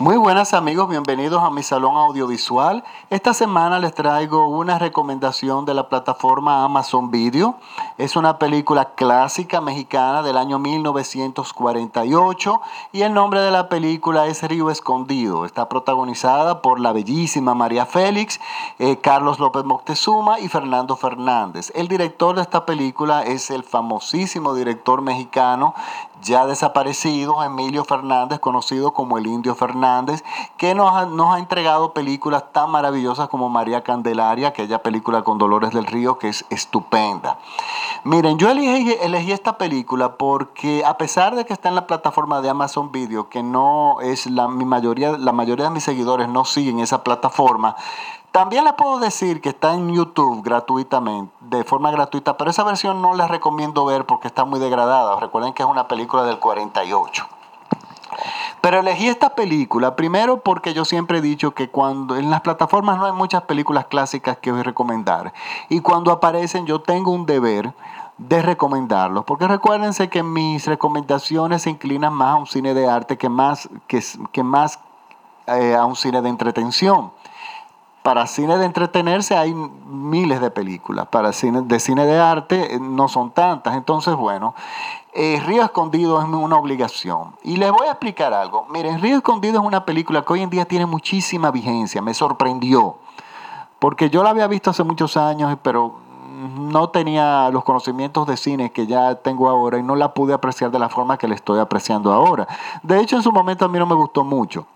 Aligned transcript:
Muy 0.00 0.16
buenas 0.16 0.54
amigos, 0.54 0.88
bienvenidos 0.88 1.42
a 1.42 1.50
mi 1.50 1.62
salón 1.62 1.94
audiovisual. 1.94 2.82
Esta 3.10 3.34
semana 3.34 3.78
les 3.78 3.94
traigo 3.94 4.48
una 4.48 4.78
recomendación 4.78 5.66
de 5.66 5.74
la 5.74 5.90
plataforma 5.90 6.64
Amazon 6.64 7.10
Video. 7.10 7.56
Es 7.98 8.16
una 8.16 8.38
película 8.38 8.94
clásica 8.94 9.60
mexicana 9.60 10.22
del 10.22 10.38
año 10.38 10.58
1948 10.58 12.60
y 12.92 13.02
el 13.02 13.12
nombre 13.12 13.42
de 13.42 13.50
la 13.50 13.68
película 13.68 14.26
es 14.26 14.42
Río 14.42 14.70
Escondido. 14.70 15.44
Está 15.44 15.68
protagonizada 15.68 16.62
por 16.62 16.80
la 16.80 16.92
bellísima 16.92 17.54
María 17.54 17.84
Félix, 17.84 18.40
eh, 18.78 18.96
Carlos 19.02 19.38
López 19.38 19.64
Moctezuma 19.64 20.40
y 20.40 20.48
Fernando 20.48 20.96
Fernández. 20.96 21.72
El 21.74 21.88
director 21.88 22.36
de 22.36 22.40
esta 22.40 22.64
película 22.64 23.24
es 23.24 23.50
el 23.50 23.64
famosísimo 23.64 24.54
director 24.54 25.02
mexicano 25.02 25.74
ya 26.22 26.46
desaparecido, 26.46 27.42
Emilio 27.42 27.84
Fernández, 27.84 28.40
conocido 28.40 28.92
como 28.92 29.18
el 29.18 29.26
Indio 29.26 29.54
Fernández, 29.54 30.22
que 30.56 30.74
nos 30.74 30.92
ha, 30.92 31.06
nos 31.06 31.34
ha 31.34 31.38
entregado 31.38 31.92
películas 31.92 32.44
tan 32.52 32.70
maravillosas 32.70 33.28
como 33.28 33.48
María 33.48 33.82
Candelaria, 33.82 34.48
aquella 34.48 34.82
película 34.82 35.22
con 35.22 35.38
Dolores 35.38 35.70
del 35.70 35.86
Río, 35.86 36.18
que 36.18 36.28
es 36.28 36.44
estupenda. 36.50 37.38
Miren, 38.04 38.38
yo 38.38 38.50
elegí, 38.50 38.96
elegí 39.00 39.32
esta 39.32 39.58
película 39.58 40.16
porque 40.16 40.84
a 40.84 40.96
pesar 40.96 41.34
de 41.34 41.44
que 41.44 41.52
está 41.52 41.68
en 41.68 41.74
la 41.74 41.86
plataforma 41.86 42.40
de 42.40 42.50
Amazon 42.50 42.92
Video, 42.92 43.28
que 43.28 43.42
no 43.42 44.00
es 44.00 44.26
la, 44.26 44.48
mi 44.48 44.64
mayoría, 44.64 45.18
la 45.18 45.32
mayoría 45.32 45.66
de 45.66 45.70
mis 45.70 45.84
seguidores 45.84 46.28
no 46.28 46.44
siguen 46.44 46.80
esa 46.80 47.04
plataforma, 47.04 47.76
también 48.32 48.64
les 48.64 48.74
puedo 48.74 49.00
decir 49.00 49.40
que 49.40 49.48
está 49.48 49.74
en 49.74 49.92
YouTube 49.92 50.42
gratuitamente, 50.44 51.32
de 51.40 51.64
forma 51.64 51.90
gratuita, 51.90 52.36
pero 52.36 52.50
esa 52.50 52.62
versión 52.62 53.02
no 53.02 53.14
la 53.14 53.26
recomiendo 53.26 53.84
ver 53.84 54.06
porque 54.06 54.28
está 54.28 54.44
muy 54.44 54.60
degradada. 54.60 55.18
Recuerden 55.18 55.52
que 55.52 55.64
es 55.64 55.68
una 55.68 55.88
película 55.88 56.22
del 56.22 56.38
48. 56.38 57.26
Pero 58.60 58.80
elegí 58.80 59.08
esta 59.08 59.34
película 59.34 59.96
primero 59.96 60.40
porque 60.40 60.74
yo 60.74 60.84
siempre 60.84 61.18
he 61.18 61.20
dicho 61.20 61.52
que 61.52 61.70
cuando 61.70 62.16
en 62.16 62.30
las 62.30 62.42
plataformas 62.42 62.98
no 62.98 63.06
hay 63.06 63.12
muchas 63.12 63.42
películas 63.42 63.86
clásicas 63.86 64.36
que 64.38 64.52
voy 64.52 64.60
a 64.60 64.64
recomendar. 64.64 65.32
Y 65.68 65.80
cuando 65.80 66.12
aparecen 66.12 66.66
yo 66.66 66.80
tengo 66.80 67.10
un 67.10 67.26
deber 67.26 67.72
de 68.18 68.42
recomendarlos. 68.42 69.24
Porque 69.24 69.48
recuérdense 69.48 70.08
que 70.08 70.22
mis 70.22 70.66
recomendaciones 70.66 71.62
se 71.62 71.70
inclinan 71.70 72.12
más 72.12 72.34
a 72.34 72.36
un 72.36 72.46
cine 72.46 72.74
de 72.74 72.88
arte 72.88 73.18
que 73.18 73.28
más, 73.28 73.68
que, 73.88 74.04
que 74.30 74.42
más 74.44 74.78
eh, 75.46 75.74
a 75.74 75.84
un 75.84 75.96
cine 75.96 76.22
de 76.22 76.28
entretención 76.28 77.12
para 78.02 78.26
cine 78.26 78.56
de 78.56 78.64
entretenerse 78.64 79.36
hay 79.36 79.54
miles 79.54 80.40
de 80.40 80.50
películas, 80.50 81.06
para 81.08 81.32
cine 81.32 81.62
de 81.62 81.80
cine 81.80 82.06
de 82.06 82.18
arte 82.18 82.74
eh, 82.74 82.80
no 82.80 83.08
son 83.08 83.30
tantas. 83.30 83.76
Entonces, 83.76 84.14
bueno, 84.14 84.54
eh, 85.12 85.42
Río 85.44 85.62
Escondido 85.62 86.20
es 86.20 86.26
una 86.26 86.56
obligación. 86.56 87.34
Y 87.42 87.56
les 87.56 87.70
voy 87.70 87.86
a 87.86 87.92
explicar 87.92 88.32
algo. 88.32 88.66
Miren, 88.70 89.00
Río 89.00 89.18
Escondido 89.18 89.60
es 89.60 89.66
una 89.66 89.84
película 89.84 90.22
que 90.22 90.32
hoy 90.32 90.42
en 90.42 90.50
día 90.50 90.64
tiene 90.64 90.86
muchísima 90.86 91.50
vigencia, 91.50 92.00
me 92.00 92.14
sorprendió, 92.14 92.96
porque 93.78 94.08
yo 94.08 94.22
la 94.22 94.30
había 94.30 94.46
visto 94.46 94.70
hace 94.70 94.82
muchos 94.82 95.16
años, 95.16 95.56
pero 95.62 95.98
no 96.40 96.88
tenía 96.88 97.50
los 97.50 97.64
conocimientos 97.64 98.26
de 98.26 98.36
cine 98.36 98.72
que 98.72 98.86
ya 98.86 99.16
tengo 99.16 99.48
ahora 99.50 99.78
y 99.78 99.82
no 99.82 99.94
la 99.94 100.14
pude 100.14 100.32
apreciar 100.32 100.70
de 100.70 100.78
la 100.78 100.88
forma 100.88 101.18
que 101.18 101.28
la 101.28 101.34
estoy 101.34 101.58
apreciando 101.58 102.12
ahora. 102.12 102.48
De 102.82 102.98
hecho, 103.00 103.16
en 103.16 103.22
su 103.22 103.30
momento 103.30 103.66
a 103.66 103.68
mí 103.68 103.78
no 103.78 103.86
me 103.86 103.94
gustó 103.94 104.24
mucho. 104.24 104.66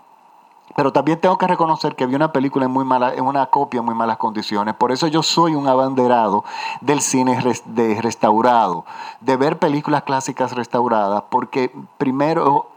Pero 0.77 0.92
también 0.92 1.20
tengo 1.20 1.39
que 1.39 1.47
reconocer 1.47 1.94
que 1.94 2.06
vi 2.06 2.14
una 2.14 2.33
película 2.33 2.64
en 2.64 2.70
muy 2.70 2.84
mala, 2.84 3.14
en 3.14 3.25
una 3.25 3.47
copia 3.47 3.78
en 3.78 3.84
muy 3.84 3.94
malas 3.94 4.17
condiciones. 4.17 4.75
Por 4.75 4.91
eso 4.92 5.06
yo 5.06 5.22
soy 5.22 5.55
un 5.55 5.69
abanderado 5.69 6.44
del 6.81 7.00
cine 7.00 7.39
de 7.66 8.00
restaurado, 8.00 8.84
de 9.20 9.36
ver 9.36 9.58
películas 9.58 10.03
clásicas 10.03 10.53
restauradas, 10.53 11.25
porque 11.28 11.72
primero 11.98 12.70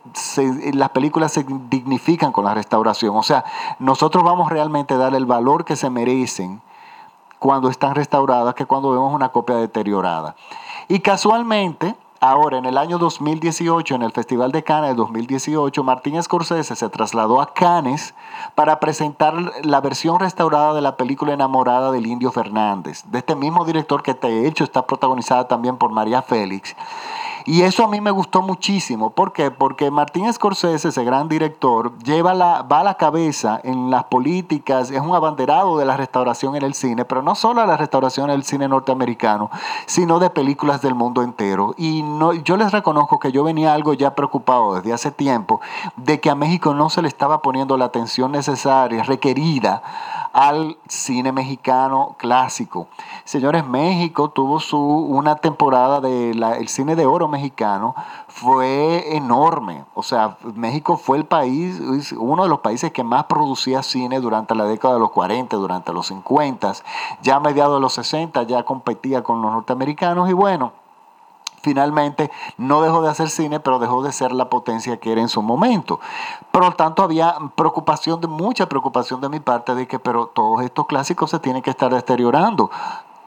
las 0.73 0.89
películas 0.89 1.31
se 1.31 1.45
dignifican 1.70 2.31
con 2.31 2.45
la 2.45 2.54
restauración. 2.54 3.16
O 3.16 3.23
sea, 3.23 3.44
nosotros 3.80 4.23
vamos 4.23 4.52
realmente 4.52 4.94
a 4.94 4.98
dar 4.98 5.16
el 5.16 5.26
valor 5.26 5.66
que 5.66 5.76
se 5.76 5.89
merecen 5.89 6.61
cuando 7.39 7.70
están 7.70 7.95
restauradas 7.95 8.56
que 8.56 8.66
cuando 8.66 8.92
vemos 8.92 9.14
una 9.14 9.30
copia 9.30 9.56
deteriorada. 9.58 10.36
Y 10.88 11.00
casualmente, 11.00 11.95
Ahora, 12.20 12.58
en 12.58 12.66
el 12.66 12.80
año 12.80 12.98
2018, 12.98 13.94
en 13.94 14.02
el 14.02 14.11
Festival 14.11 14.52
de 14.52 14.64
Cannes 14.64 14.89
de 14.89 14.95
2018, 14.95 15.83
Martín 15.83 16.22
Scorsese 16.23 16.76
se 16.76 16.89
trasladó 16.89 17.42
a 17.42 17.54
Cannes 17.54 18.16
para 18.55 18.80
presentar 18.80 19.36
la 19.64 19.82
versión 19.82 20.20
restaurada 20.20 20.73
de 20.73 20.82
la 20.82 20.98
película 20.98 21.33
Enamorada 21.33 21.92
del 21.92 22.08
Indio 22.08 22.32
Fernández, 22.32 23.04
de 23.06 23.20
este 23.20 23.36
mismo 23.36 23.66
director 23.66 24.02
que 24.02 24.16
de 24.16 24.48
hecho 24.48 24.64
está 24.64 24.88
protagonizada 24.88 25.48
también 25.48 25.77
por 25.77 25.92
María 25.92 26.23
Félix. 26.23 26.76
Y 27.47 27.61
eso 27.61 27.85
a 27.85 27.87
mí 27.87 28.02
me 28.02 28.11
gustó 28.11 28.41
muchísimo. 28.41 29.11
¿Por 29.11 29.31
qué? 29.31 29.52
Porque 29.52 29.89
Martín 29.89 30.31
Scorsese, 30.33 30.89
ese 30.89 31.03
gran 31.05 31.30
director, 31.30 31.97
lleva 31.99 32.33
la, 32.33 32.63
va 32.63 32.81
a 32.81 32.83
la 32.83 32.95
cabeza 32.95 33.61
en 33.63 33.89
las 33.89 34.03
políticas, 34.03 34.91
es 34.91 34.99
un 34.99 35.15
abanderado 35.15 35.77
de 35.77 35.85
la 35.85 35.95
restauración 35.95 36.58
en 36.58 36.63
el 36.63 36.73
cine, 36.73 37.05
pero 37.05 37.21
no 37.21 37.35
solo 37.35 37.61
de 37.61 37.67
la 37.67 37.77
restauración 37.77 38.30
en 38.30 38.35
el 38.35 38.43
cine 38.43 38.67
norteamericano, 38.67 39.49
sino 39.85 40.19
de 40.19 40.30
películas 40.30 40.81
del 40.81 40.93
mundo 40.93 41.23
entero. 41.23 41.73
Y 41.77 42.03
no, 42.03 42.33
yo 42.33 42.58
les 42.58 42.73
reconozco 42.73 43.17
que 43.17 43.31
yo 43.31 43.45
venía 43.45 43.73
algo 43.73 43.93
ya 43.93 44.14
preocupado 44.14 44.75
desde 44.75 44.91
hace 44.91 45.11
tiempo 45.11 45.61
de 45.95 46.19
que 46.19 46.29
a 46.29 46.35
México 46.35 46.73
no 46.73 46.89
se 46.89 47.02
le 47.02 47.08
estaba 47.08 47.41
poniendo 47.41 47.77
la 47.77 47.85
atención 47.85 48.33
necesaria, 48.33 49.03
requerida 49.03 49.81
al 50.33 50.77
cine 50.88 51.32
mexicano 51.32 52.15
clásico. 52.17 52.88
Señores, 53.23 53.65
México 53.65 54.30
tuvo 54.30 54.60
su, 54.60 54.80
una 54.80 55.36
temporada 55.36 56.02
del 56.02 56.43
el 56.43 56.67
cine 56.67 56.95
de 56.95 57.05
oro 57.05 57.27
mexicano, 57.27 57.95
fue 58.27 59.15
enorme. 59.15 59.86
O 59.93 60.04
sea, 60.04 60.38
México 60.55 60.98
fue 60.98 61.17
el 61.17 61.26
país, 61.26 62.11
uno 62.17 62.43
de 62.43 62.49
los 62.49 62.60
países 62.60 62.92
que 62.92 63.04
más 63.04 63.26
producía 63.26 63.83
cine 63.83 64.20
durante 64.20 64.55
la 64.55 64.65
década 64.65 64.95
de 64.95 64.99
los 64.99 65.11
40, 65.11 65.58
durante 65.58 65.93
los 65.93 66.08
50, 66.08 66.73
ya 67.21 67.36
a 67.36 67.39
mediados 67.39 67.76
de 67.76 67.82
los 67.82 67.94
60 67.94 68.44
ya 68.44 68.64
competía 68.64 69.23
con 69.23 69.42
los 69.42 69.52
norteamericanos 69.52 70.30
y 70.30 70.33
bueno 70.33 70.86
finalmente 71.67 72.32
no 72.58 72.82
dejó 72.82 73.02
de 73.02 73.10
hacer 73.10 73.30
cine, 73.30 73.60
pero 73.60 73.78
dejó 73.78 74.02
de 74.02 74.14
ser 74.14 74.32
la 74.32 74.50
potencia 74.50 74.98
que 75.02 75.11
era 75.11 75.20
en 75.20 75.28
su 75.28 75.42
momento. 75.42 76.00
Por 76.50 76.64
lo 76.64 76.72
tanto, 76.72 77.04
había 77.04 77.36
preocupación, 77.55 78.22
de 78.22 78.28
mucha 78.28 78.70
preocupación 78.70 79.20
de 79.20 79.28
mi 79.28 79.42
parte 79.42 79.76
de 79.76 79.86
que, 79.86 80.00
pero 80.00 80.27
todos 80.27 80.61
estos 80.61 80.88
clásicos 80.88 81.30
se 81.30 81.39
tienen 81.39 81.61
que 81.61 81.72
estar 81.72 81.94
deteriorando. 81.94 82.72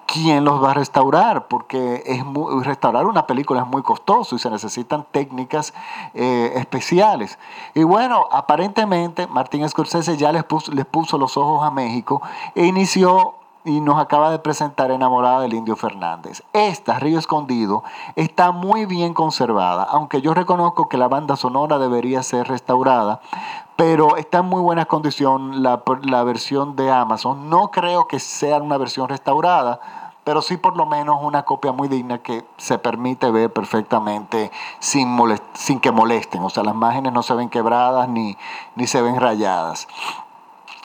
¿Quién 0.06 0.43
los 0.45 0.65
va 0.65 0.71
a 0.71 0.75
restaurar? 0.75 1.49
Porque 1.49 2.03
es 2.06 2.25
restaurar 2.65 3.05
una 3.05 3.27
película 3.27 3.61
es 3.61 3.67
muy 3.67 3.83
costoso 3.83 4.34
y 4.34 4.39
se 4.39 4.49
necesitan 4.49 5.06
técnicas 5.11 5.75
eh, 6.15 6.53
especiales. 6.56 7.39
Y 7.75 7.83
bueno, 7.83 8.27
aparentemente 8.33 9.27
Martín 9.27 9.69
Scorsese 9.69 10.17
ya 10.17 10.33
les 10.33 10.45
puso, 10.45 10.73
les 10.73 10.87
puso 10.87 11.19
los 11.19 11.37
ojos 11.37 11.62
a 11.62 11.71
México 11.71 12.23
e 12.55 12.65
inició 12.65 13.34
y 13.65 13.81
nos 13.81 13.98
acaba 13.98 14.31
de 14.31 14.38
presentar 14.38 14.91
Enamorada 14.91 15.41
del 15.41 15.54
Indio 15.54 15.76
Fernández. 15.76 16.43
Esta, 16.53 16.98
Río 16.98 17.19
Escondido, 17.19 17.84
está 18.16 18.53
muy 18.53 18.87
bien 18.87 19.15
conservada, 19.15 19.82
aunque 19.84 20.22
yo 20.22 20.34
reconozco 20.34 20.88
que 20.88 20.97
la 20.97 21.09
banda 21.09 21.37
sonora 21.37 21.78
debería 21.78 22.22
ser 22.22 22.49
restaurada, 22.49 23.20
pero 23.76 24.16
está 24.16 24.38
en 24.38 24.47
muy 24.47 24.60
buena 24.60 24.87
condición 24.87 25.62
la, 25.62 25.82
la 26.03 26.22
versión 26.25 26.76
de 26.76 26.91
Amazon. 26.91 27.49
No 27.49 27.70
creo 27.70 28.09
que 28.09 28.20
sea 28.20 28.59
una 28.59 28.76
versión 28.76 29.09
restaurada, 29.09 29.81
pero 30.25 30.43
sí 30.43 30.56
por 30.56 30.76
lo 30.76 30.87
menos 30.87 31.19
una 31.22 31.44
copia 31.44 31.72
muy 31.72 31.88
digna 31.88 32.19
que 32.19 32.44
se 32.56 32.78
permite 32.78 33.31
ver 33.31 33.53
perfectamente 33.53 34.50
sin, 34.78 35.16
sin 35.54 35.81
que 35.81 35.93
molesten. 35.93 36.43
O 36.43 36.50
sea, 36.50 36.62
las 36.62 36.75
imágenes 36.75 37.12
no 37.12 37.22
se 37.22 37.34
ven 37.34 37.49
quebradas 37.49 38.09
ni, 38.09 38.37
ni 38.75 38.87
se 38.87 39.00
ven 39.00 39.19
rayadas. 39.19 39.88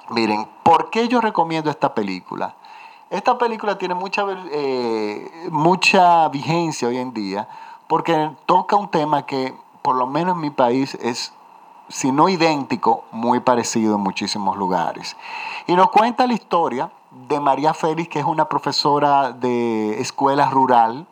Miren, 0.10 0.48
¿por 0.64 0.90
qué 0.90 1.08
yo 1.08 1.20
recomiendo 1.20 1.70
esta 1.70 1.94
película? 1.94 2.56
Esta 3.10 3.38
película 3.38 3.78
tiene 3.78 3.94
mucha, 3.94 4.26
eh, 4.52 5.48
mucha 5.52 6.28
vigencia 6.30 6.88
hoy 6.88 6.98
en 6.98 7.14
día 7.14 7.48
porque 7.88 8.32
toca 8.46 8.76
un 8.76 8.90
tema 8.90 9.26
que, 9.26 9.56
por 9.82 9.96
lo 9.96 10.08
menos 10.08 10.36
en 10.36 10.42
mi 10.42 10.50
país, 10.50 10.96
es, 10.96 11.34
si 11.88 12.12
no 12.12 12.30
idéntico, 12.30 13.04
muy 13.12 13.40
parecido 13.42 13.96
en 13.96 14.02
muchísimos 14.02 14.58
lugares. 14.58 15.16
Y 15.68 15.76
nos 15.76 15.92
cuenta 15.92 16.26
la 16.26 16.34
historia 16.34 16.92
de 17.12 17.40
María 17.40 17.74
Félix, 17.74 18.10
que 18.10 18.20
es 18.20 18.26
una 18.26 18.46
profesora 18.46 19.32
de 19.32 20.02
escuela 20.02 20.50
rural, 20.50 21.06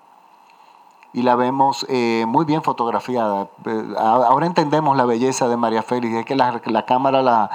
y 1.16 1.22
la 1.22 1.36
vemos 1.36 1.86
eh, 1.90 2.26
muy 2.28 2.44
bien 2.44 2.64
fotografiada. 2.64 3.50
Eh, 3.66 3.94
ahora 4.00 4.48
entendemos 4.48 4.98
la 4.98 5.06
belleza 5.06 5.48
de 5.48 5.58
María 5.58 5.84
Félix, 5.84 6.16
es 6.16 6.26
que 6.26 6.36
la, 6.36 6.60
la 6.66 6.86
cámara 6.88 7.22
la, 7.22 7.52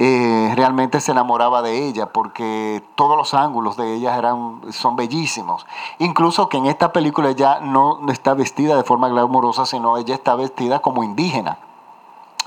eh, 0.00 0.52
realmente 0.54 1.00
se 1.00 1.10
enamoraba 1.10 1.60
de 1.60 1.88
ella 1.88 2.12
porque 2.12 2.84
todos 2.94 3.16
los 3.16 3.34
ángulos 3.34 3.76
de 3.76 3.94
ella 3.94 4.16
eran, 4.16 4.60
son 4.70 4.94
bellísimos. 4.94 5.66
Incluso 5.98 6.48
que 6.48 6.56
en 6.56 6.66
esta 6.66 6.92
película 6.92 7.30
ella 7.30 7.58
no 7.58 7.98
está 8.08 8.34
vestida 8.34 8.76
de 8.76 8.84
forma 8.84 9.08
glamurosa, 9.08 9.66
sino 9.66 9.96
ella 9.96 10.14
está 10.14 10.36
vestida 10.36 10.78
como 10.78 11.02
indígena. 11.02 11.58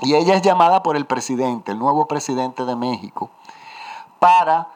Y 0.00 0.14
ella 0.14 0.34
es 0.34 0.40
llamada 0.40 0.82
por 0.82 0.96
el 0.96 1.04
presidente, 1.04 1.72
el 1.72 1.78
nuevo 1.78 2.06
presidente 2.06 2.64
de 2.64 2.74
México, 2.74 3.28
para... 4.18 4.68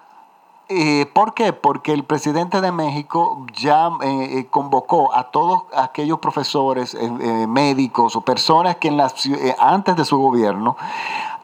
Eh, 0.68 1.06
¿Por 1.14 1.32
qué? 1.32 1.52
Porque 1.52 1.92
el 1.92 2.02
presidente 2.02 2.60
de 2.60 2.72
México 2.72 3.46
ya 3.54 3.88
eh, 4.02 4.48
convocó 4.50 5.14
a 5.14 5.30
todos 5.30 5.62
aquellos 5.72 6.18
profesores, 6.18 6.96
médicos 7.46 8.16
o 8.16 8.22
personas 8.22 8.74
que 8.74 8.88
en 8.88 9.00
antes 9.60 9.94
de 9.94 10.04
su 10.04 10.18
gobierno 10.18 10.76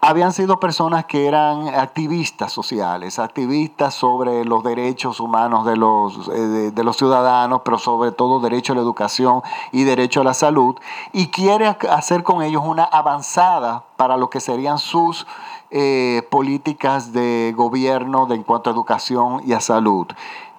habían 0.04 0.32
sido 0.32 0.58
personas 0.58 1.04
que 1.04 1.28
eran 1.28 1.69
activistas 1.69 2.50
sociales, 2.50 3.20
activistas 3.20 3.94
sobre 3.94 4.44
los 4.44 4.64
derechos 4.64 5.20
humanos 5.20 5.64
de 5.64 5.76
los, 5.76 6.28
eh, 6.28 6.72
de, 6.72 6.84
los 6.84 6.96
ciudadanos, 6.96 7.62
pero 7.64 7.78
sobre 7.78 8.10
todo 8.10 8.40
derecho 8.40 8.72
a 8.72 8.76
la 8.76 8.82
educación 8.82 9.43
y 9.70 9.84
derecho 9.84 10.22
a 10.22 10.25
la 10.25 10.34
salud, 10.34 10.75
y 11.12 11.28
quiere 11.28 11.69
hacer 11.88 12.25
con 12.25 12.43
ellos 12.43 12.64
una 12.66 12.82
avanzada 12.82 13.84
para 13.96 14.16
lo 14.16 14.28
que 14.28 14.40
serían 14.40 14.78
sus 14.78 15.25
eh, 15.70 16.26
políticas 16.31 17.12
de 17.12 17.55
gobierno 17.56 18.26
de, 18.26 18.34
en 18.34 18.43
cuanto 18.43 18.70
a 18.70 18.72
educación 18.72 19.40
y 19.46 19.52
a 19.52 19.60
salud 19.60 20.08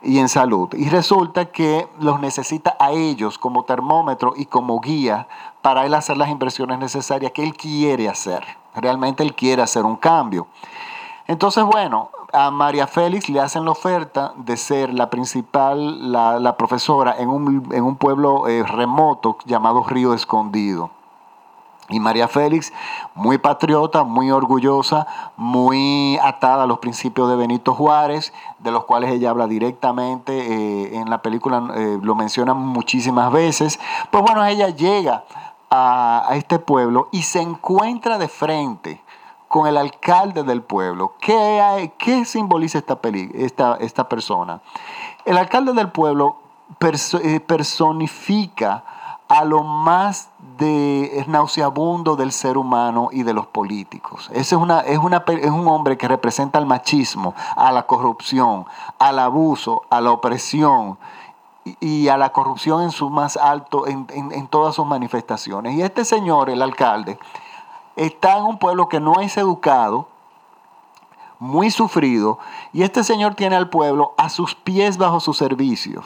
y 0.03 0.19
en 0.19 0.29
salud. 0.29 0.69
Y 0.73 0.89
resulta 0.89 1.45
que 1.45 1.87
los 1.99 2.19
necesita 2.19 2.75
a 2.79 2.91
ellos 2.91 3.37
como 3.37 3.63
termómetro 3.63 4.33
y 4.35 4.45
como 4.45 4.79
guía 4.79 5.27
para 5.61 5.85
él 5.85 5.93
hacer 5.93 6.17
las 6.17 6.29
inversiones 6.29 6.79
necesarias 6.79 7.31
que 7.31 7.43
él 7.43 7.55
quiere 7.55 8.09
hacer. 8.09 8.43
Realmente 8.75 9.23
él 9.23 9.35
quiere 9.35 9.61
hacer 9.61 9.85
un 9.85 9.95
cambio. 9.95 10.47
Entonces, 11.27 11.63
bueno, 11.63 12.09
a 12.33 12.51
María 12.51 12.87
Félix 12.87 13.29
le 13.29 13.39
hacen 13.39 13.63
la 13.63 13.71
oferta 13.71 14.33
de 14.35 14.57
ser 14.57 14.93
la 14.93 15.09
principal, 15.09 16.11
la, 16.11 16.57
profesora 16.57 17.15
en 17.17 17.29
un, 17.29 17.95
pueblo 17.95 18.47
eh, 18.47 18.63
remoto 18.63 19.37
llamado 19.45 19.83
Río 19.83 20.13
Escondido. 20.13 20.89
Y 21.93 21.99
María 21.99 22.27
Félix, 22.27 22.73
muy 23.13 23.37
patriota, 23.37 24.03
muy 24.03 24.31
orgullosa, 24.31 25.05
muy 25.37 26.17
atada 26.23 26.63
a 26.63 26.65
los 26.65 26.79
principios 26.79 27.29
de 27.29 27.35
Benito 27.35 27.75
Juárez, 27.75 28.33
de 28.59 28.71
los 28.71 28.85
cuales 28.85 29.11
ella 29.11 29.29
habla 29.29 29.45
directamente, 29.45 30.33
eh, 30.33 30.97
en 30.97 31.09
la 31.09 31.21
película 31.21 31.63
eh, 31.75 31.99
lo 32.01 32.15
menciona 32.15 32.55
muchísimas 32.55 33.31
veces. 33.31 33.79
Pues 34.09 34.23
bueno, 34.23 34.43
ella 34.45 34.69
llega 34.69 35.23
a, 35.69 36.29
este 36.31 36.59
pueblo 36.59 37.09
y 37.11 37.21
se 37.21 37.41
encuentra 37.41 38.17
de 38.17 38.27
frente 38.27 39.01
con 39.47 39.67
el 39.67 39.77
alcalde 39.77 40.43
del 40.43 40.63
pueblo. 40.63 41.13
¿Qué, 41.19 41.93
qué 41.99 42.25
simboliza 42.25 42.79
esta, 42.79 42.99
esta, 43.35 43.77
esta 43.79 44.09
persona? 44.09 44.61
El 45.25 45.37
alcalde 45.37 45.73
del 45.73 45.91
pueblo 45.91 46.37
eh, 46.79 47.39
personifica 47.39 48.83
a 49.27 49.43
lo 49.43 49.63
más 49.63 50.29
de 50.57 51.23
nauseabundo 51.27 52.15
del 52.15 52.31
ser 52.31 52.57
humano 52.57 53.09
y 53.11 53.23
de 53.23 53.33
los 53.33 53.47
políticos. 53.47 54.29
Ese 54.31 54.55
es, 54.55 54.61
una, 54.61 54.81
es, 54.81 54.99
es 54.99 55.49
un 55.49 55.67
hombre 55.67 55.97
que 55.97 56.07
representa 56.07 56.59
al 56.59 56.65
machismo, 56.65 57.33
a 57.55 57.71
la 57.71 57.83
corrupción, 57.83 58.65
al 58.99 59.19
abuso, 59.19 59.83
a 59.89 60.01
la 60.01 60.11
opresión 60.11 60.97
y 61.79 62.09
a 62.09 62.17
la 62.17 62.31
corrupción 62.31 62.83
en 62.83 62.91
su 62.91 63.09
más 63.09 63.37
alto, 63.37 63.87
en, 63.87 64.07
en, 64.09 64.47
todas 64.47 64.75
sus 64.75 64.85
manifestaciones. 64.85 65.75
Y 65.75 65.81
este 65.81 66.03
señor, 66.05 66.49
el 66.49 66.61
alcalde, 66.61 67.17
está 67.95 68.37
en 68.37 68.43
un 68.43 68.59
pueblo 68.59 68.89
que 68.89 68.99
no 68.99 69.21
es 69.21 69.37
educado, 69.37 70.07
muy 71.39 71.71
sufrido, 71.71 72.39
y 72.71 72.83
este 72.83 73.03
señor 73.03 73.35
tiene 73.35 73.55
al 73.55 73.69
pueblo 73.69 74.13
a 74.17 74.29
sus 74.29 74.55
pies 74.55 74.97
bajo 74.97 75.19
su 75.19 75.33
servicio. 75.33 76.03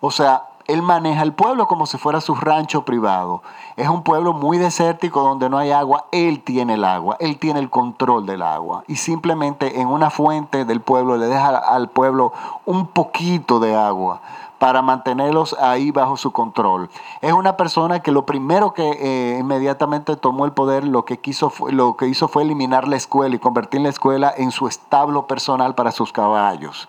O 0.00 0.10
sea, 0.10 0.44
él 0.66 0.82
maneja 0.82 1.22
el 1.22 1.32
pueblo 1.32 1.66
como 1.66 1.86
si 1.86 1.98
fuera 1.98 2.20
su 2.20 2.34
rancho 2.34 2.84
privado. 2.84 3.42
Es 3.76 3.88
un 3.88 4.02
pueblo 4.02 4.32
muy 4.32 4.58
desértico 4.58 5.22
donde 5.22 5.50
no 5.50 5.58
hay 5.58 5.70
agua. 5.70 6.06
Él 6.12 6.42
tiene 6.42 6.74
el 6.74 6.84
agua, 6.84 7.16
él 7.20 7.38
tiene 7.38 7.60
el 7.60 7.70
control 7.70 8.26
del 8.26 8.42
agua. 8.42 8.84
Y 8.86 8.96
simplemente 8.96 9.80
en 9.80 9.88
una 9.88 10.10
fuente 10.10 10.64
del 10.64 10.80
pueblo 10.80 11.16
le 11.16 11.26
deja 11.26 11.56
al 11.56 11.88
pueblo 11.90 12.32
un 12.64 12.86
poquito 12.86 13.60
de 13.60 13.74
agua 13.74 14.20
para 14.58 14.80
mantenerlos 14.80 15.54
ahí 15.60 15.90
bajo 15.90 16.16
su 16.16 16.32
control. 16.32 16.88
Es 17.20 17.34
una 17.34 17.56
persona 17.56 18.00
que 18.00 18.12
lo 18.12 18.24
primero 18.24 18.72
que 18.72 18.92
eh, 18.98 19.38
inmediatamente 19.38 20.16
tomó 20.16 20.46
el 20.46 20.52
poder, 20.52 20.84
lo 20.84 21.04
que, 21.04 21.18
quiso, 21.18 21.52
lo 21.70 21.96
que 21.96 22.06
hizo 22.06 22.28
fue 22.28 22.44
eliminar 22.44 22.88
la 22.88 22.96
escuela 22.96 23.34
y 23.34 23.38
convertir 23.38 23.82
la 23.82 23.90
escuela 23.90 24.32
en 24.34 24.52
su 24.52 24.66
establo 24.66 25.26
personal 25.26 25.74
para 25.74 25.92
sus 25.92 26.12
caballos. 26.12 26.88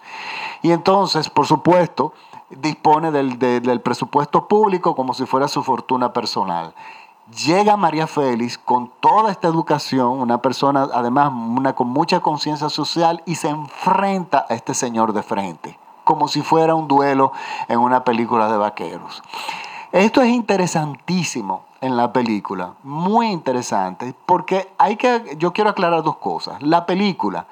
Y 0.62 0.72
entonces, 0.72 1.30
por 1.30 1.48
supuesto, 1.48 2.14
dispone 2.50 3.12
del, 3.12 3.40
del 3.40 3.82
presupuesto 3.82 4.48
público 4.48 4.96
como 4.96 5.14
si 5.14 5.26
fuera 5.26 5.48
su 5.48 5.64
fortuna 5.64 6.14
personal. 6.14 6.74
Llega 7.44 7.76
María 7.76 8.06
Félix 8.06 8.60
con 8.60 8.92
toda 9.00 9.32
esta 9.32 9.48
educación, 9.48 10.20
una 10.20 10.44
persona 10.44 10.88
además 10.94 11.32
una, 11.34 11.74
con 11.74 11.88
mucha 11.88 12.20
conciencia 12.20 12.70
social 12.70 13.24
y 13.26 13.36
se 13.36 13.50
enfrenta 13.50 14.46
a 14.48 14.54
este 14.54 14.76
señor 14.76 15.12
de 15.12 15.24
frente, 15.24 15.80
como 16.04 16.28
si 16.28 16.44
fuera 16.44 16.76
un 16.76 16.88
duelo 16.88 17.32
en 17.68 17.80
una 17.80 18.04
película 18.04 18.48
de 18.52 18.58
vaqueros. 18.58 19.24
Esto 19.92 20.22
es 20.22 20.30
interesantísimo 20.30 21.64
en 21.82 21.98
la 21.98 22.14
película, 22.14 22.74
muy 22.84 23.28
interesante, 23.32 24.14
porque 24.28 24.72
hay 24.78 24.96
que, 24.96 25.36
yo 25.40 25.52
quiero 25.52 25.72
aclarar 25.72 26.04
dos 26.04 26.18
cosas. 26.18 26.62
La 26.62 26.86
película 26.86 27.48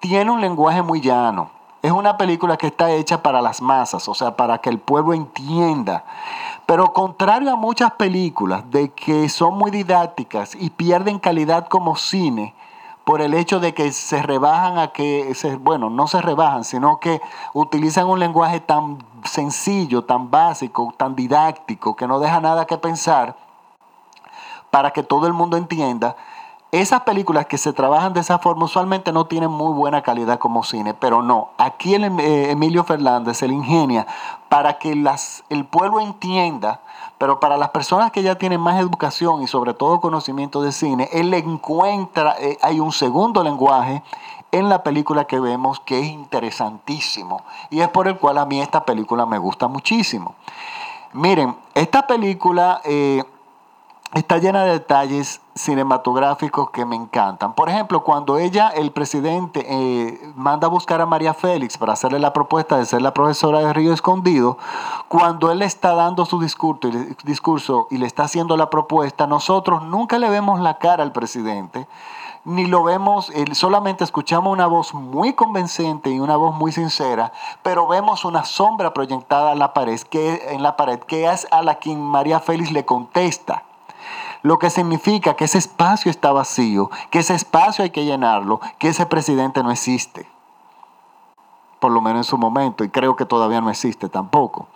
tiene 0.00 0.30
un 0.30 0.42
lenguaje 0.42 0.82
muy 0.82 1.00
llano, 1.00 1.50
es 1.84 1.92
una 1.92 2.16
película 2.16 2.56
que 2.56 2.68
está 2.68 2.90
hecha 2.92 3.22
para 3.22 3.42
las 3.42 3.60
masas, 3.60 4.08
o 4.08 4.14
sea, 4.14 4.36
para 4.36 4.56
que 4.56 4.70
el 4.70 4.78
pueblo 4.78 5.12
entienda. 5.12 6.04
Pero 6.64 6.94
contrario 6.94 7.52
a 7.52 7.56
muchas 7.56 7.92
películas 7.92 8.70
de 8.70 8.88
que 8.94 9.28
son 9.28 9.58
muy 9.58 9.70
didácticas 9.70 10.54
y 10.54 10.70
pierden 10.70 11.18
calidad 11.18 11.68
como 11.68 11.94
cine, 11.96 12.54
por 13.04 13.20
el 13.20 13.34
hecho 13.34 13.60
de 13.60 13.74
que 13.74 13.92
se 13.92 14.22
rebajan 14.22 14.78
a 14.78 14.92
que, 14.92 15.36
bueno, 15.60 15.90
no 15.90 16.06
se 16.06 16.22
rebajan, 16.22 16.64
sino 16.64 17.00
que 17.00 17.20
utilizan 17.52 18.06
un 18.06 18.18
lenguaje 18.18 18.60
tan 18.60 19.04
sencillo, 19.24 20.04
tan 20.04 20.30
básico, 20.30 20.94
tan 20.96 21.14
didáctico, 21.14 21.96
que 21.96 22.06
no 22.06 22.18
deja 22.18 22.40
nada 22.40 22.64
que 22.64 22.78
pensar 22.78 23.36
para 24.70 24.90
que 24.90 25.02
todo 25.02 25.26
el 25.26 25.34
mundo 25.34 25.58
entienda. 25.58 26.16
Esas 26.74 27.02
películas 27.02 27.46
que 27.46 27.56
se 27.56 27.72
trabajan 27.72 28.14
de 28.14 28.20
esa 28.20 28.40
forma 28.40 28.64
usualmente 28.64 29.12
no 29.12 29.26
tienen 29.26 29.48
muy 29.48 29.72
buena 29.72 30.02
calidad 30.02 30.40
como 30.40 30.64
cine, 30.64 30.92
pero 30.92 31.22
no. 31.22 31.50
Aquí 31.56 31.94
el, 31.94 32.02
eh, 32.18 32.50
Emilio 32.50 32.82
Fernández 32.82 33.36
se 33.36 33.46
ingenia 33.46 34.08
para 34.48 34.76
que 34.76 34.90
el 34.90 35.64
pueblo 35.66 36.00
entienda, 36.00 36.80
pero 37.16 37.38
para 37.38 37.56
las 37.56 37.68
personas 37.68 38.10
que 38.10 38.24
ya 38.24 38.34
tienen 38.34 38.60
más 38.60 38.80
educación 38.80 39.40
y 39.40 39.46
sobre 39.46 39.72
todo 39.72 40.00
conocimiento 40.00 40.62
de 40.62 40.72
cine, 40.72 41.08
él 41.12 41.32
encuentra, 41.32 42.34
eh, 42.40 42.58
hay 42.60 42.80
un 42.80 42.90
segundo 42.90 43.44
lenguaje 43.44 44.02
en 44.50 44.68
la 44.68 44.82
película 44.82 45.26
que 45.26 45.38
vemos 45.38 45.78
que 45.78 46.00
es 46.00 46.06
interesantísimo 46.06 47.44
y 47.70 47.82
es 47.82 47.88
por 47.90 48.08
el 48.08 48.18
cual 48.18 48.36
a 48.38 48.46
mí 48.46 48.60
esta 48.60 48.84
película 48.84 49.26
me 49.26 49.38
gusta 49.38 49.68
muchísimo. 49.68 50.34
Miren, 51.12 51.54
esta 51.72 52.04
película... 52.04 52.80
Eh, 52.84 53.22
está 54.14 54.38
llena 54.38 54.64
de 54.64 54.72
detalles 54.72 55.40
cinematográficos 55.54 56.70
que 56.70 56.84
me 56.84 56.94
encantan. 56.94 57.54
Por 57.54 57.68
ejemplo, 57.68 58.04
cuando 58.04 58.38
ella, 58.38 58.68
el 58.68 58.92
presidente, 58.92 59.66
eh, 59.68 60.32
manda 60.36 60.68
a 60.68 60.70
buscar 60.70 61.00
a 61.00 61.06
María 61.06 61.34
Félix 61.34 61.76
para 61.78 61.94
hacerle 61.94 62.20
la 62.20 62.32
propuesta 62.32 62.76
de 62.76 62.86
ser 62.86 63.02
la 63.02 63.12
profesora 63.12 63.58
de 63.60 63.72
Río 63.72 63.92
Escondido, 63.92 64.56
cuando 65.08 65.50
él 65.50 65.62
está 65.62 65.94
dando 65.94 66.24
su 66.26 66.40
discurso, 66.40 66.88
discurso 67.24 67.88
y 67.90 67.98
le 67.98 68.06
está 68.06 68.24
haciendo 68.24 68.56
la 68.56 68.70
propuesta, 68.70 69.26
nosotros 69.26 69.82
nunca 69.82 70.18
le 70.18 70.30
vemos 70.30 70.60
la 70.60 70.78
cara 70.78 71.02
al 71.02 71.12
presidente 71.12 71.86
ni 72.46 72.66
lo 72.66 72.84
vemos, 72.84 73.32
solamente 73.52 74.04
escuchamos 74.04 74.52
una 74.52 74.66
voz 74.66 74.92
muy 74.92 75.32
convincente 75.32 76.10
y 76.10 76.20
una 76.20 76.36
voz 76.36 76.54
muy 76.54 76.72
sincera, 76.72 77.32
pero 77.62 77.86
vemos 77.86 78.26
una 78.26 78.44
sombra 78.44 78.92
proyectada 78.92 79.52
en 79.52 79.58
la 79.58 79.72
pared, 79.72 79.98
que, 80.02 80.42
en 80.50 80.62
la 80.62 80.76
pared, 80.76 80.98
que 81.00 81.30
es 81.30 81.46
a 81.50 81.62
la 81.62 81.76
quien 81.76 82.02
María 82.02 82.40
Félix 82.40 82.70
le 82.70 82.84
contesta 82.84 83.62
lo 84.44 84.58
que 84.58 84.68
significa 84.68 85.34
que 85.34 85.44
ese 85.44 85.56
espacio 85.56 86.10
está 86.10 86.30
vacío, 86.30 86.90
que 87.10 87.20
ese 87.20 87.34
espacio 87.34 87.82
hay 87.82 87.90
que 87.90 88.04
llenarlo, 88.04 88.60
que 88.78 88.88
ese 88.88 89.06
presidente 89.06 89.62
no 89.62 89.70
existe. 89.70 90.28
Por 91.80 91.90
lo 91.90 92.02
menos 92.02 92.18
en 92.18 92.30
su 92.30 92.36
momento, 92.36 92.84
y 92.84 92.90
creo 92.90 93.16
que 93.16 93.24
todavía 93.24 93.62
no 93.62 93.70
existe 93.70 94.10
tampoco. 94.10 94.68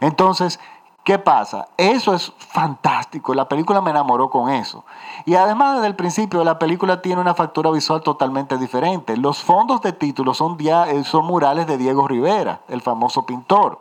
Entonces, 0.00 0.60
¿qué 1.04 1.18
pasa? 1.18 1.68
Eso 1.78 2.12
es 2.12 2.34
fantástico, 2.36 3.32
la 3.32 3.48
película 3.48 3.80
me 3.80 3.92
enamoró 3.92 4.28
con 4.28 4.50
eso. 4.50 4.84
Y 5.24 5.36
además 5.36 5.76
desde 5.76 5.86
el 5.86 5.96
principio 5.96 6.44
la 6.44 6.58
película 6.58 7.00
tiene 7.00 7.22
una 7.22 7.34
factura 7.34 7.70
visual 7.70 8.02
totalmente 8.02 8.58
diferente. 8.58 9.16
Los 9.16 9.42
fondos 9.42 9.80
de 9.80 9.94
título 9.94 10.34
son, 10.34 10.58
son 11.04 11.24
murales 11.24 11.66
de 11.66 11.78
Diego 11.78 12.06
Rivera, 12.06 12.60
el 12.68 12.82
famoso 12.82 13.24
pintor. 13.24 13.80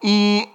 Y 0.00 0.50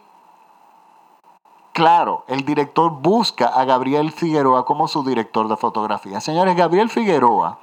Claro, 1.73 2.25
el 2.27 2.43
director 2.43 2.91
busca 2.91 3.47
a 3.47 3.63
Gabriel 3.63 4.11
Figueroa 4.11 4.65
como 4.65 4.89
su 4.89 5.03
director 5.03 5.47
de 5.47 5.55
fotografía. 5.55 6.19
Señores, 6.19 6.57
Gabriel 6.57 6.89
Figueroa 6.89 7.59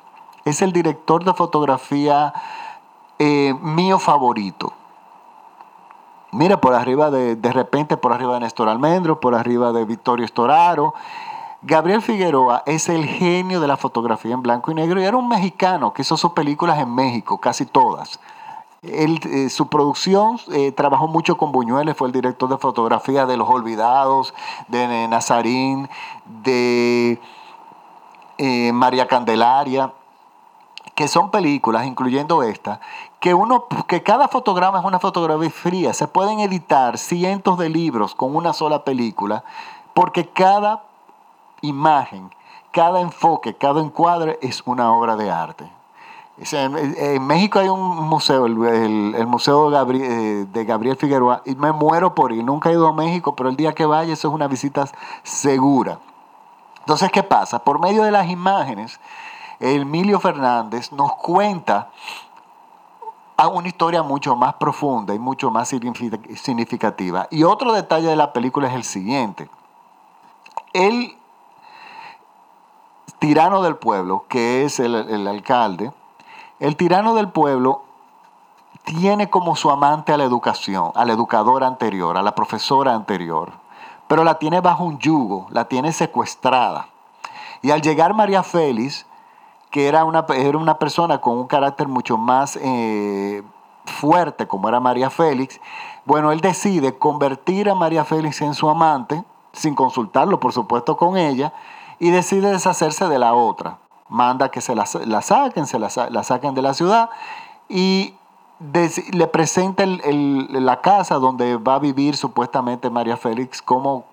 es 0.47 0.63
el 0.63 0.73
director 0.73 1.25
de 1.25 1.35
fotografía 1.35 2.33
eh, 3.19 3.55
mío 3.61 3.99
favorito. 3.99 4.73
Mira, 6.33 6.61
por 6.61 6.75
arriba 6.75 7.11
de, 7.11 7.37
de 7.37 7.53
repente, 7.53 7.97
por 7.99 8.13
arriba 8.13 8.35
de 8.35 8.41
Néstor 8.41 8.69
Almendro, 8.69 9.21
por 9.21 9.35
arriba 9.35 9.73
de 9.73 9.85
Victorio 9.85 10.25
Estoraro. 10.25 10.95
Gabriel 11.61 12.01
Figueroa 12.01 12.63
es 12.67 12.89
el 12.89 13.05
genio 13.05 13.61
de 13.61 13.67
la 13.67 13.77
fotografía 13.77 14.33
en 14.33 14.43
blanco 14.43 14.71
y 14.71 14.75
negro 14.75 15.01
y 15.01 15.05
era 15.05 15.17
un 15.17 15.29
mexicano 15.29 15.93
que 15.93 16.03
hizo 16.03 16.17
sus 16.17 16.33
películas 16.33 16.79
en 16.79 16.95
México, 16.95 17.39
casi 17.39 17.67
todas. 17.67 18.21
Eh, 18.83 19.49
su 19.51 19.67
producción 19.67 20.39
eh, 20.53 20.71
trabajó 20.71 21.09
mucho 21.09 21.37
con 21.37 21.51
Buñuelos, 21.51 21.97
fue 21.97 22.07
el 22.07 22.13
director 22.13 22.49
de 22.49 22.59
fotografía 22.59 23.27
de 23.27 23.37
Los 23.37 23.49
Olvidados, 23.49 24.35
de 24.69 25.09
Nazarín, 25.09 25.89
de 26.27 27.21
eh, 28.39 28.73
María 28.73 29.09
Candelaria, 29.09 29.93
que 30.95 31.09
son 31.09 31.33
películas, 31.33 31.87
incluyendo 31.87 32.45
esta, 32.45 32.81
que, 33.19 33.35
uno, 33.35 33.67
que 33.89 34.05
cada 34.05 34.29
fotograma 34.29 34.79
es 34.79 34.85
una 34.85 35.01
fotografía 35.01 35.51
fría. 35.51 35.93
Se 35.93 36.07
pueden 36.07 36.39
editar 36.39 36.99
cientos 36.99 37.59
de 37.59 37.71
libros 37.71 38.15
con 38.15 38.37
una 38.37 38.53
sola 38.53 38.85
película, 38.85 39.43
porque 39.93 40.29
cada 40.29 40.85
imagen, 41.63 42.31
cada 42.71 43.01
enfoque, 43.01 43.57
cada 43.57 43.81
encuadre 43.81 44.39
es 44.41 44.63
una 44.67 44.93
obra 44.93 45.17
de 45.17 45.33
arte. 45.33 45.78
En 46.41 47.27
México 47.27 47.59
hay 47.59 47.69
un 47.69 48.09
museo, 48.09 48.47
el, 48.47 49.27
Museo 49.27 49.73
eh, 49.93 50.47
de 50.53 50.65
Gabriel, 50.65 50.97
Figueroa, 50.97 51.43
y 51.45 51.57
me 51.57 51.73
muero 51.73 52.15
por 52.15 52.31
ir. 52.31 52.45
Nunca 52.45 52.71
he 52.71 52.75
ido 52.75 52.87
a 52.87 52.93
México, 52.93 53.35
pero 53.35 53.49
el 53.49 53.57
día 53.57 53.75
que 53.75 53.85
vaya, 53.87 54.13
eso 54.13 54.29
es 54.29 54.35
una 54.35 54.47
visita 54.47 54.87
segura. 55.25 55.99
Entonces, 56.81 57.11
¿qué 57.11 57.25
pasa? 57.25 57.59
Por 57.59 57.81
medio 57.81 58.05
de 58.05 58.13
las 58.13 58.31
imágenes, 58.31 59.01
Emilio 59.59 60.21
Fernández 60.21 60.93
nos 60.93 61.17
cuenta 61.17 61.91
una 63.53 63.67
historia 63.67 64.05
mucho 64.05 64.37
más 64.37 64.55
profunda 64.55 65.15
y 65.15 65.19
mucho 65.19 65.51
más 65.51 65.69
significativa. 65.69 67.27
Y 67.33 67.43
otro 67.43 67.73
detalle 67.73 68.07
de 68.07 68.17
la 68.17 68.33
película 68.33 68.69
es 68.69 68.75
el 68.75 68.85
siguiente. 68.85 69.51
El 70.73 71.17
tirano 73.19 73.61
del 73.61 73.75
pueblo, 73.75 74.25
que 74.29 74.65
es 74.65 74.79
el 74.79 75.27
alcalde, 75.27 75.93
el 76.61 76.77
tirano 76.77 77.15
del 77.15 77.29
pueblo 77.29 77.83
tiene 78.85 79.31
como 79.31 79.55
su 79.55 79.71
amante 79.71 80.13
a 80.13 80.17
la 80.17 80.25
educación, 80.25 80.91
a 80.95 81.05
la 81.05 81.13
educadora 81.13 81.67
anterior, 81.67 82.17
a 82.17 82.23
la 82.23 82.35
profesora 82.35 82.95
anterior, 82.95 83.53
pero 84.09 84.25
la 84.25 84.39
tiene 84.39 84.61
bajo 84.61 84.85
un 84.85 84.99
yugo, 84.99 85.47
la 85.51 85.67
tiene 85.67 85.93
secuestrada. 85.93 86.89
Y 87.63 87.71
al 87.71 87.83
llegar 87.83 88.15
María 88.15 88.43
Félix, 88.43 89.07
que 89.71 89.89
era 89.89 90.05
una, 90.05 90.25
era 90.35 90.59
una 90.59 90.79
persona 90.79 91.21
con 91.21 91.37
un 91.39 91.47
carácter 91.47 91.87
mucho 91.87 92.17
más 92.17 92.59
eh, 92.61 93.43
fuerte 93.85 94.49
como 94.49 94.69
era 94.69 94.81
María 94.81 95.11
Félix, 95.11 95.61
bueno, 96.07 96.33
él 96.33 96.41
decide 96.41 96.97
convertir 96.97 97.69
a 97.69 97.75
María 97.75 98.05
Félix 98.05 98.41
en 98.41 98.55
su 98.55 98.69
amante, 98.69 99.23
sin 99.53 99.75
consultarlo, 99.75 100.41
por 100.41 100.53
supuesto, 100.53 100.97
con 100.97 101.17
ella, 101.19 101.53
y 101.99 102.11
decide 102.11 102.51
deshacerse 102.51 103.07
de 103.09 103.19
la 103.19 103.35
otra 103.35 103.79
manda 104.09 104.51
que 104.51 104.61
se 104.61 104.75
la, 104.75 104.87
saquen, 104.87 105.67
se 105.67 105.79
la, 105.79 105.91
saquen 105.91 106.55
de 106.55 106.63
la 106.63 106.75
ciudad 106.75 107.11
y 107.69 108.15
le 109.13 109.27
presenta 109.29 109.85
la 109.87 110.81
casa 110.81 111.17
donde 111.17 111.57
va 111.59 111.77
a 111.77 111.79
vivir 111.79 112.17
supuestamente 112.17 112.91
María 112.91 113.17
Félix 113.17 113.63
como 113.63 114.05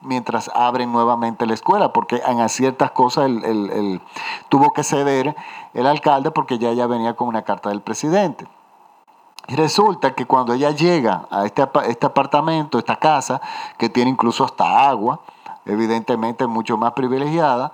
mientras 0.00 0.50
abren 0.52 0.90
nuevamente 0.90 1.46
la 1.46 1.54
escuela, 1.54 1.92
porque 1.92 2.20
en 2.26 2.48
ciertas 2.48 2.90
cosas 2.90 3.26
el, 3.26 4.00
tuvo 4.48 4.72
que 4.72 4.82
ceder 4.82 5.36
el 5.74 5.86
alcalde 5.86 6.32
porque 6.32 6.58
ya 6.58 6.70
ella 6.70 6.86
venía 6.86 7.14
con 7.14 7.28
una 7.28 7.42
carta 7.42 7.68
del 7.68 7.82
presidente. 7.82 8.46
Y 9.46 9.56
resulta 9.56 10.14
que 10.14 10.24
cuando 10.24 10.54
ella 10.54 10.70
llega 10.70 11.26
a 11.30 11.44
este, 11.44 11.62
este 11.86 12.06
apartamento, 12.06 12.78
esta 12.78 12.96
casa, 12.96 13.42
que 13.76 13.90
tiene 13.90 14.10
incluso 14.10 14.42
hasta 14.42 14.88
agua, 14.88 15.20
evidentemente 15.66 16.46
mucho 16.46 16.78
más 16.78 16.92
privilegiada, 16.92 17.72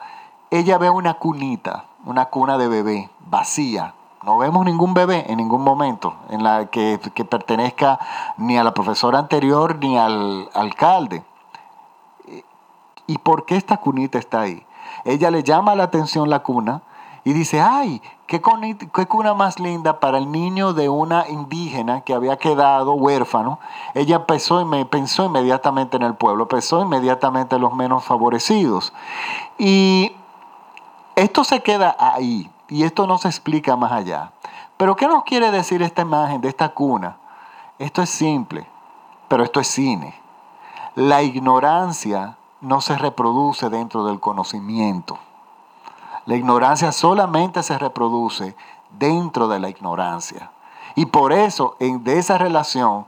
ella 0.50 0.78
ve 0.78 0.90
una 0.90 1.14
cunita, 1.14 1.84
una 2.04 2.26
cuna 2.26 2.58
de 2.58 2.68
bebé 2.68 3.10
vacía. 3.26 3.94
No 4.22 4.36
vemos 4.36 4.66
ningún 4.66 4.92
bebé 4.92 5.24
en 5.28 5.38
ningún 5.38 5.62
momento 5.62 6.14
en 6.28 6.42
la 6.42 6.66
que, 6.66 6.98
pertenezca 7.28 7.98
ni 8.36 8.58
a 8.58 8.64
la 8.64 8.74
profesora 8.74 9.18
anterior 9.18 9.78
ni 9.80 9.96
al 9.96 10.50
alcalde. 10.52 11.22
¿Y 13.06 13.18
por 13.18 13.46
qué 13.46 13.56
esta 13.56 13.78
cunita 13.78 14.18
está 14.18 14.42
ahí? 14.42 14.66
Ella 15.04 15.30
le 15.30 15.42
llama 15.42 15.74
la 15.74 15.84
atención 15.84 16.28
la 16.28 16.40
cuna 16.40 16.82
y 17.24 17.32
dice, 17.32 17.60
ay, 17.60 18.02
qué, 18.26 18.42
qué 18.92 19.06
cuna 19.06 19.34
más 19.34 19.58
linda 19.58 20.00
para 20.00 20.18
el 20.18 20.30
niño 20.30 20.72
de 20.72 20.88
una 20.88 21.28
indígena 21.28 22.02
que 22.02 22.12
había 22.12 22.36
quedado 22.36 22.94
huérfano. 22.94 23.58
Ella 23.94 24.26
pensó, 24.26 24.66
pensó 24.90 25.24
inmediatamente 25.26 25.96
en 25.96 26.02
el 26.02 26.14
pueblo, 26.14 26.48
pensó 26.48 26.82
inmediatamente 26.82 27.56
en 27.56 27.62
los 27.62 27.72
menos 27.72 28.04
favorecidos. 28.04 28.92
Y 29.58 30.12
esto 31.16 31.44
se 31.44 31.62
queda 31.62 31.96
ahí 31.98 32.50
y 32.68 32.84
esto 32.84 33.06
no 33.06 33.18
se 33.18 33.28
explica 33.28 33.76
más 33.76 33.92
allá. 33.92 34.32
Pero 34.76 34.96
¿qué 34.96 35.06
nos 35.06 35.24
quiere 35.24 35.50
decir 35.50 35.82
esta 35.82 36.02
imagen 36.02 36.40
de 36.40 36.48
esta 36.48 36.70
cuna? 36.70 37.18
Esto 37.78 38.02
es 38.02 38.10
simple, 38.10 38.66
pero 39.28 39.44
esto 39.44 39.60
es 39.60 39.66
cine. 39.66 40.18
La 40.94 41.22
ignorancia 41.22 42.36
no 42.60 42.80
se 42.80 42.96
reproduce 42.96 43.68
dentro 43.68 44.04
del 44.04 44.20
conocimiento. 44.20 45.18
La 46.26 46.36
ignorancia 46.36 46.92
solamente 46.92 47.62
se 47.62 47.78
reproduce 47.78 48.56
dentro 48.98 49.48
de 49.48 49.60
la 49.60 49.68
ignorancia. 49.68 50.50
Y 50.94 51.06
por 51.06 51.32
eso, 51.32 51.76
en, 51.78 52.04
de 52.04 52.18
esa 52.18 52.38
relación 52.38 53.06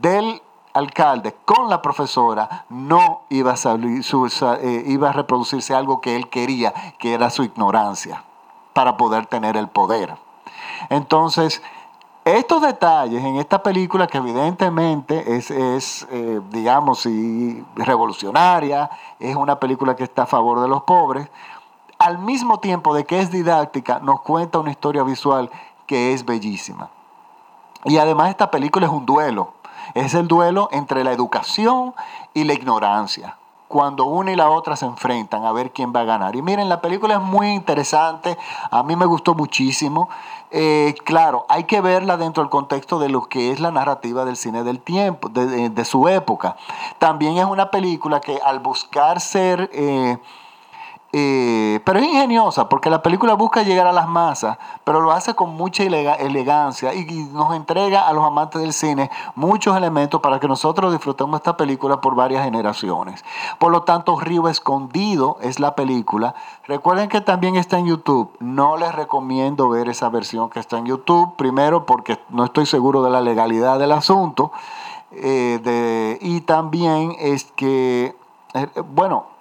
del 0.00 0.42
alcalde 0.72 1.34
con 1.44 1.68
la 1.68 1.82
profesora 1.82 2.64
no 2.68 3.22
iba 3.28 3.52
a, 3.52 3.78
eh, 4.60 4.84
iba 4.86 5.10
a 5.10 5.12
reproducirse 5.12 5.74
algo 5.74 6.00
que 6.00 6.16
él 6.16 6.28
quería, 6.28 6.72
que 6.98 7.14
era 7.14 7.30
su 7.30 7.44
ignorancia, 7.44 8.24
para 8.72 8.96
poder 8.96 9.26
tener 9.26 9.56
el 9.56 9.68
poder. 9.68 10.16
Entonces, 10.88 11.62
estos 12.24 12.62
detalles 12.62 13.22
en 13.24 13.36
esta 13.36 13.62
película 13.62 14.06
que 14.06 14.18
evidentemente 14.18 15.36
es, 15.36 15.50
es 15.50 16.06
eh, 16.10 16.40
digamos, 16.50 17.04
y 17.06 17.64
revolucionaria, 17.74 18.90
es 19.18 19.34
una 19.36 19.58
película 19.58 19.96
que 19.96 20.04
está 20.04 20.22
a 20.22 20.26
favor 20.26 20.60
de 20.60 20.68
los 20.68 20.82
pobres, 20.82 21.28
al 21.98 22.18
mismo 22.18 22.60
tiempo 22.60 22.94
de 22.94 23.04
que 23.04 23.20
es 23.20 23.30
didáctica, 23.30 24.00
nos 24.00 24.22
cuenta 24.22 24.58
una 24.58 24.70
historia 24.70 25.02
visual 25.02 25.50
que 25.86 26.12
es 26.12 26.24
bellísima. 26.24 26.90
Y 27.84 27.98
además 27.98 28.30
esta 28.30 28.50
película 28.50 28.86
es 28.86 28.92
un 28.92 29.04
duelo 29.04 29.52
es 29.94 30.14
el 30.14 30.28
duelo 30.28 30.68
entre 30.72 31.04
la 31.04 31.12
educación 31.12 31.94
y 32.34 32.44
la 32.44 32.54
ignorancia. 32.54 33.36
Cuando 33.68 34.04
una 34.04 34.32
y 34.32 34.36
la 34.36 34.50
otra 34.50 34.76
se 34.76 34.84
enfrentan 34.84 35.46
a 35.46 35.52
ver 35.52 35.72
quién 35.72 35.94
va 35.96 36.00
a 36.00 36.04
ganar. 36.04 36.36
Y 36.36 36.42
miren, 36.42 36.68
la 36.68 36.82
película 36.82 37.14
es 37.14 37.20
muy 37.22 37.48
interesante. 37.48 38.36
A 38.70 38.82
mí 38.82 38.96
me 38.96 39.06
gustó 39.06 39.34
muchísimo. 39.34 40.10
Eh, 40.50 40.94
claro, 41.04 41.46
hay 41.48 41.64
que 41.64 41.80
verla 41.80 42.18
dentro 42.18 42.42
del 42.42 42.50
contexto 42.50 42.98
de 42.98 43.08
lo 43.08 43.22
que 43.22 43.50
es 43.50 43.60
la 43.60 43.70
narrativa 43.70 44.26
del 44.26 44.36
cine 44.36 44.62
del 44.62 44.80
tiempo, 44.80 45.30
de, 45.30 45.84
su 45.86 46.06
época. 46.08 46.56
También 46.98 47.38
es 47.38 47.46
una 47.46 47.70
película 47.70 48.20
que 48.20 48.38
al 48.44 48.60
buscar 48.60 49.20
ser... 49.20 49.70
Eh, 49.72 50.18
eh, 51.14 51.80
pero 51.84 51.98
es 51.98 52.06
ingeniosa 52.06 52.70
porque 52.70 52.88
la 52.88 53.02
película 53.02 53.34
busca 53.34 53.62
llegar 53.62 53.86
a 53.86 53.92
las 53.92 54.08
masas, 54.08 54.56
pero 54.82 55.02
lo 55.02 55.12
hace 55.12 55.34
con 55.34 55.54
mucha 55.54 55.82
elegancia 55.82 56.94
y, 56.94 57.04
nos 57.32 57.54
entrega 57.54 58.08
a 58.08 58.12
los 58.14 58.24
amantes 58.24 58.62
del 58.62 58.72
cine 58.72 59.10
muchos 59.34 59.76
elementos 59.76 60.22
para 60.22 60.40
que 60.40 60.48
nosotros 60.48 60.90
disfrutemos 60.90 61.38
esta 61.38 61.56
película 61.56 62.00
por 62.00 62.14
varias 62.14 62.44
generaciones. 62.44 63.24
Por 63.58 63.72
lo 63.72 63.82
tanto, 63.82 64.18
Río 64.18 64.48
Escondido 64.48 65.36
es 65.42 65.60
la 65.60 65.74
película. 65.74 66.34
Recuerden 66.66 67.10
que 67.10 67.20
también 67.20 67.56
está 67.56 67.78
en 67.78 67.86
YouTube. 67.86 68.30
No 68.40 68.78
les 68.78 68.94
recomiendo 68.94 69.68
ver 69.68 69.90
esa 69.90 70.08
versión 70.08 70.48
que 70.48 70.60
está 70.60 70.78
en 70.78 70.86
YouTube, 70.86 71.36
primero 71.36 71.84
porque 71.84 72.18
no 72.30 72.44
estoy 72.44 72.64
seguro 72.64 73.02
de 73.02 73.10
la 73.10 73.20
legalidad 73.20 73.78
del 73.78 73.92
asunto. 73.92 74.50
Eh, 75.10 76.18
y 76.22 76.40
también 76.42 77.14
es 77.18 77.44
que, 77.52 78.16
eh, 78.54 78.68
bueno, 78.94 79.31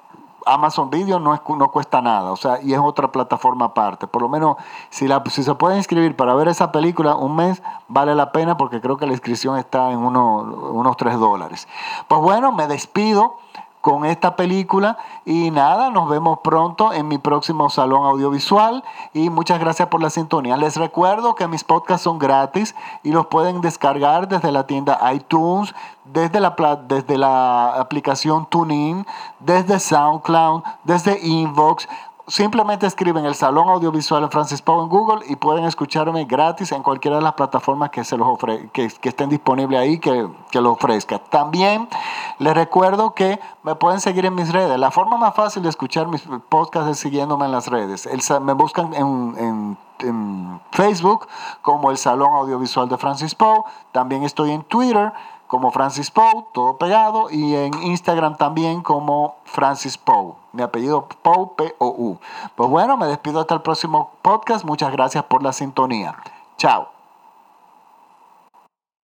Amazon 0.53 0.89
Video 0.89 1.19
no, 1.19 1.33
es, 1.33 1.41
no 1.47 1.71
cuesta 1.71 2.01
nada, 2.01 2.31
o 2.31 2.35
sea, 2.35 2.61
y 2.61 2.73
es 2.73 2.79
otra 2.79 3.11
plataforma 3.11 3.65
aparte. 3.65 4.07
Por 4.07 4.21
lo 4.21 4.29
menos, 4.29 4.57
si, 4.89 5.07
la, 5.07 5.23
si 5.29 5.43
se 5.43 5.55
puede 5.55 5.77
inscribir 5.77 6.15
para 6.15 6.33
ver 6.35 6.47
esa 6.47 6.71
película 6.71 7.15
un 7.15 7.35
mes, 7.35 7.61
vale 7.87 8.15
la 8.15 8.31
pena 8.31 8.57
porque 8.57 8.81
creo 8.81 8.97
que 8.97 9.05
la 9.05 9.13
inscripción 9.13 9.57
está 9.57 9.91
en 9.91 9.99
unos 9.99 10.97
3 10.97 11.19
dólares. 11.19 11.67
Pues 12.07 12.21
bueno, 12.21 12.51
me 12.51 12.67
despido 12.67 13.37
con 13.81 14.05
esta 14.05 14.35
película 14.35 14.97
y 15.25 15.51
nada, 15.51 15.89
nos 15.89 16.07
vemos 16.07 16.39
pronto 16.43 16.93
en 16.93 17.07
mi 17.07 17.17
próximo 17.17 17.69
salón 17.69 18.05
audiovisual 18.05 18.83
y 19.13 19.29
muchas 19.29 19.59
gracias 19.59 19.89
por 19.89 20.01
la 20.01 20.09
sintonía. 20.09 20.55
Les 20.55 20.77
recuerdo 20.77 21.35
que 21.35 21.47
mis 21.47 21.63
podcasts 21.63 22.03
son 22.03 22.19
gratis 22.19 22.75
y 23.03 23.11
los 23.11 23.25
pueden 23.25 23.61
descargar 23.61 24.27
desde 24.27 24.51
la 24.51 24.67
tienda 24.67 24.99
iTunes, 25.13 25.73
desde 26.05 26.39
la, 26.39 26.55
desde 26.87 27.17
la 27.17 27.73
aplicación 27.73 28.45
TuneIn, 28.45 29.05
desde 29.39 29.79
SoundCloud, 29.79 30.63
desde 30.83 31.19
Inbox 31.25 31.87
simplemente 32.31 32.87
escriben 32.87 33.25
el 33.25 33.35
Salón 33.35 33.67
Audiovisual 33.67 34.21
de 34.23 34.29
Francis 34.29 34.61
Pau 34.61 34.81
en 34.81 34.89
Google 34.89 35.25
y 35.27 35.35
pueden 35.35 35.65
escucharme 35.65 36.23
gratis 36.23 36.71
en 36.71 36.81
cualquiera 36.81 37.17
de 37.17 37.23
las 37.23 37.33
plataformas 37.33 37.89
que, 37.89 38.05
se 38.05 38.15
los 38.15 38.27
ofre 38.27 38.69
que, 38.71 38.85
estén 38.85 39.29
disponibles 39.29 39.79
ahí, 39.79 39.99
que, 39.99 40.27
que 40.49 40.61
lo 40.61 40.71
ofrezca. 40.71 41.19
También 41.19 41.89
les 42.41 42.55
recuerdo 42.55 43.13
que 43.13 43.39
me 43.61 43.75
pueden 43.75 44.01
seguir 44.01 44.25
en 44.25 44.33
mis 44.33 44.51
redes. 44.51 44.79
La 44.79 44.89
forma 44.89 45.15
más 45.15 45.35
fácil 45.35 45.61
de 45.61 45.69
escuchar 45.69 46.07
mis 46.07 46.23
podcasts 46.49 46.89
es 46.89 46.97
siguiéndome 46.97 47.45
en 47.45 47.51
las 47.51 47.67
redes. 47.67 48.09
me 48.41 48.53
buscan 48.53 48.95
en, 48.95 49.77
Facebook 50.71 51.27
como 51.61 51.91
el 51.91 51.97
Salón 51.97 52.33
Audiovisual 52.33 52.89
de 52.89 52.97
Francis 52.97 53.35
Poe. 53.35 53.61
También 53.91 54.23
estoy 54.23 54.49
en 54.49 54.63
Twitter 54.63 55.13
como 55.45 55.69
Francis 55.69 56.09
Poe, 56.09 56.45
todo 56.51 56.77
pegado, 56.77 57.29
y 57.29 57.53
en 57.53 57.75
Instagram 57.83 58.35
también 58.37 58.81
como 58.81 59.35
Francis 59.43 59.99
Poe. 59.99 60.33
Mi 60.53 60.63
apellido 60.63 61.07
Poe, 61.21 61.51
P-O-U. 61.55 62.17
Pues 62.55 62.69
bueno, 62.71 62.97
me 62.97 63.05
despido 63.05 63.41
hasta 63.41 63.53
el 63.53 63.61
próximo 63.61 64.13
podcast. 64.23 64.65
Muchas 64.65 64.91
gracias 64.91 65.23
por 65.25 65.43
la 65.43 65.53
sintonía. 65.53 66.15
Chao. 66.57 67.00